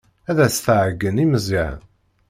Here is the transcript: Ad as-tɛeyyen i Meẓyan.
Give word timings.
Ad 0.29 0.37
as-tɛeyyen 0.45 1.23
i 1.23 1.25
Meẓyan. 1.31 1.79